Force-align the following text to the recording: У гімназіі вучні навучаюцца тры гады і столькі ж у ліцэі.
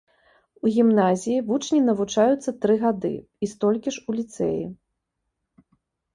У 0.67 0.69
гімназіі 0.77 1.43
вучні 1.49 1.81
навучаюцца 1.89 2.49
тры 2.65 2.79
гады 2.85 3.13
і 3.19 3.45
столькі 3.53 3.89
ж 4.01 4.09
у 4.09 4.19
ліцэі. 4.19 4.63